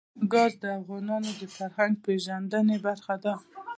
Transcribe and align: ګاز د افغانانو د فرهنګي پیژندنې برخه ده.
ګاز 0.31 0.53
د 0.61 0.63
افغانانو 0.79 1.31
د 1.39 1.41
فرهنګي 1.55 2.01
پیژندنې 2.05 2.77
برخه 2.85 3.15
ده. 3.23 3.33